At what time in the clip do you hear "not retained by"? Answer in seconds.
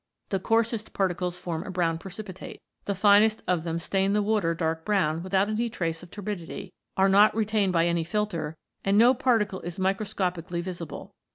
7.07-7.85